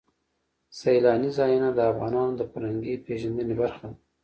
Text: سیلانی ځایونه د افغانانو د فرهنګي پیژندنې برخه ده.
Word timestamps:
سیلانی 0.79 1.29
ځایونه 1.37 1.69
د 1.73 1.79
افغانانو 1.91 2.33
د 2.37 2.41
فرهنګي 2.51 2.93
پیژندنې 3.05 3.53
برخه 3.61 3.85
ده. 3.91 3.97